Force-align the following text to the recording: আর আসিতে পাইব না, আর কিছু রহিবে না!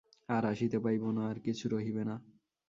আর 0.29 0.43
আসিতে 0.45 0.77
পাইব 0.79 1.03
না, 1.11 1.23
আর 1.29 1.37
কিছু 1.45 1.65
রহিবে 1.67 2.03
না! 2.09 2.15